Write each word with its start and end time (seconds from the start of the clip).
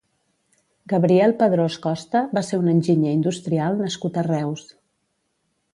Gabriel 0.93 1.35
Padrós 1.41 1.77
Costa 1.83 2.23
va 2.39 2.43
ser 2.49 2.61
un 2.63 2.73
enginyer 2.73 3.15
industrial 3.19 3.79
nascut 3.85 4.17
a 4.23 4.27
Reus. 4.31 4.67